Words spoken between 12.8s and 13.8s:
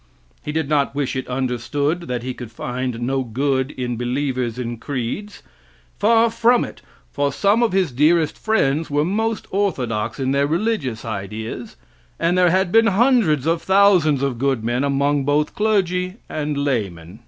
hundreds of